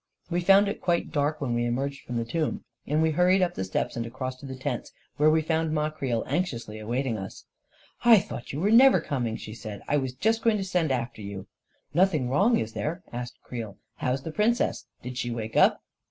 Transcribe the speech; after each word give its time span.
We 0.31 0.41
found 0.41 0.67
it 0.67 0.81
quite 0.81 1.11
dark 1.11 1.39
when 1.39 1.53
we 1.53 1.63
emerged 1.63 2.01
from 2.01 2.17
the 2.17 2.25
tomb; 2.25 2.63
and 2.87 3.03
we 3.03 3.11
hurried 3.11 3.43
up 3.43 3.53
the 3.53 3.63
steps 3.63 3.95
and 3.95 4.03
across 4.03 4.35
to 4.37 4.47
the 4.47 4.55
tents, 4.55 4.91
where 5.17 5.29
we 5.29 5.43
found 5.43 5.71
Ma 5.73 5.91
Creel 5.91 6.23
anxiously 6.25 6.79
await 6.79 7.05
ing 7.05 7.19
us. 7.19 7.45
44 8.01 8.19
1 8.19 8.27
thought 8.27 8.51
you 8.51 8.61
were 8.61 8.71
never 8.71 8.99
coming 8.99 9.35
I" 9.35 9.37
she 9.37 9.53
said* 9.53 9.81
44 9.81 9.93
1 9.97 10.01
was 10.01 10.13
just 10.13 10.41
going 10.41 10.57
to 10.57 10.63
send 10.63 10.91
after 10.91 11.21
you," 11.21 11.45
274 11.93 11.93
A 11.93 11.93
KING 11.93 11.93
IN 11.93 11.93
BABYLON" 11.93 11.93
Nothing 12.01 12.29
wrong, 12.31 12.59
is 12.59 12.73
there?" 12.73 13.03
asked 13.21 13.39
Creel." 13.43 13.77
How 13.97 14.13
is 14.13 14.21
the 14.23 14.31
Princess? 14.31 14.87
Did 15.03 15.17
she 15.19 15.29
wake 15.29 15.55
up 15.55 15.83